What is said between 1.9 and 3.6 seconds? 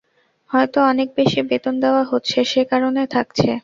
হচ্ছে, যে-কারণে থাকছে।